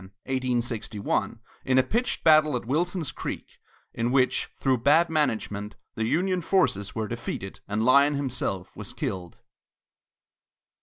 [0.01, 3.59] Hostilities culminated on August 10, 1861, in a pitched battle at Wilson's Creek,
[3.93, 9.37] in which, through bad management, the Union forces were defeated and Lyon himself was killed.